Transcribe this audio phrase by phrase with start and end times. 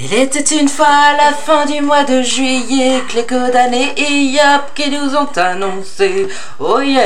[0.00, 4.38] Il était une fois à la fin du mois de juillet que les Kodan et
[4.74, 6.28] qui nous ont annoncé.
[6.60, 7.04] Oh yeah.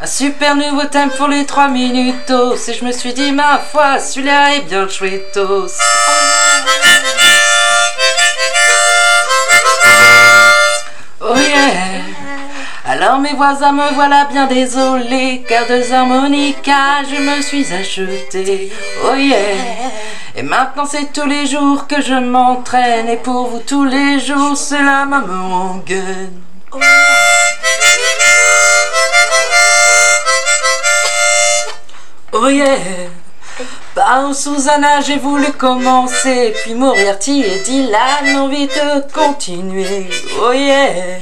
[0.00, 2.30] Un super nouveau thème pour les 3 minutes
[2.68, 6.87] Et je me suis dit ma foi celui-là est bien chouettos Oh
[13.08, 18.70] alors mes voisins me voilà bien désolé car deux harmonicas je me suis acheté.
[19.02, 19.38] Oh yeah.
[20.36, 24.58] Et maintenant c'est tous les jours que je m'entraîne et pour vous tous les jours
[24.58, 26.32] c'est la maman gun.
[32.34, 32.76] Oh yeah.
[33.94, 40.08] Par Susanna, j'ai voulu commencer, puis Moriarty et Dylan ont envie de continuer.
[40.42, 41.20] Oh yeah.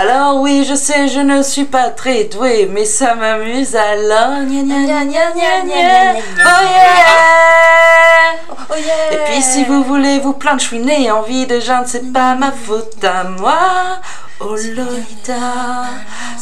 [0.00, 4.40] Alors oui, je sais, je ne suis pas très doué, mais ça m'amuse alors.
[4.48, 6.20] Gna gna gna gna gna gna.
[8.70, 9.12] Oh yeah.
[9.12, 12.14] Et puis si vous voulez vous plaindre, je suis né en vie de gens, c'est
[12.14, 14.00] pas ma faute à moi.
[14.42, 15.34] Oh Lolita,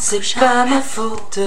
[0.00, 1.40] c'est pas ma faute.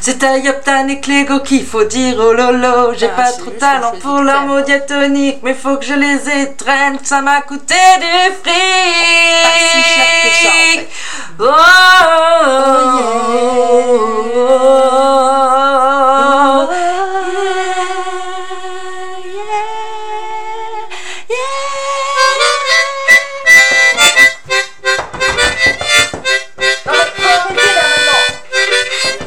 [0.00, 2.92] C'est à Yoptan et Clégo qu'il faut dire oh lolo.
[2.96, 6.98] J'ai pas trop de talent pour leur mot diatonique, mais faut que je les étreigne.
[7.04, 8.52] Ça m'a coûté du fric.
[9.70, 10.88] si cher que ça, en fait.
[11.44, 11.72] Oh, là.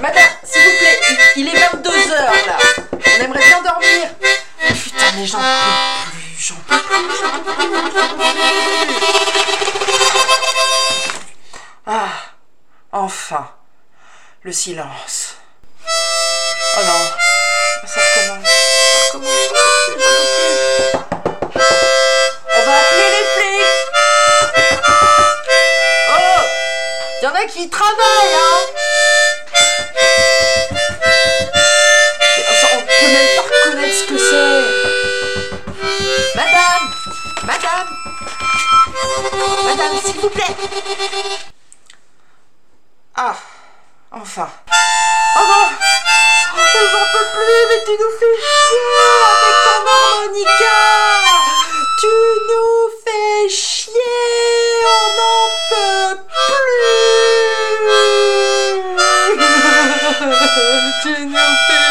[0.01, 0.99] Madame, s'il vous plaît,
[1.35, 2.13] il, il est 22h
[2.47, 2.57] là.
[2.93, 4.07] On aimerait bien dormir.
[4.69, 5.43] Putain, mais j'en peux
[6.11, 8.85] plus, j'en peux plus, j'en peux plus.
[11.87, 12.09] Ah,
[12.91, 13.47] enfin,
[14.41, 15.35] le silence.
[16.77, 17.11] Oh non,
[17.85, 19.37] ça recommence, ça recommence.
[22.55, 23.77] On va appeler les flics.
[26.09, 26.41] Oh,
[27.21, 28.59] y en a qui travaillent, hein.
[32.73, 34.63] On peut même pas reconnaître ce que c'est.
[36.35, 36.85] Madame,
[37.43, 37.89] madame,
[39.65, 40.55] madame, s'il vous plaît.
[43.17, 43.37] Ah,
[44.15, 44.49] enfin.
[45.37, 45.71] Oh non oh,
[46.91, 48.87] J'en peux plus, mais tu nous fais chier
[49.31, 50.77] avec ton harmonica.
[51.99, 52.15] Tu
[52.49, 54.15] nous fais chier
[54.85, 57.05] On n'en peut plus.
[61.03, 61.84] Tu nous fais